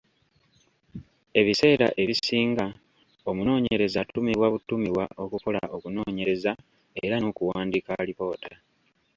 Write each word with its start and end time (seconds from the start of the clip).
Ebiseera 1.39 1.87
ebisinga, 2.01 2.65
omunoonyereza 3.29 3.97
atumibwa 4.01 4.47
butumibwa 4.53 5.05
okukola 5.23 5.59
okunoonyeereza 5.75 6.51
era 7.05 7.15
n'okuwandiika 7.19 7.91
alipoota. 8.01 8.51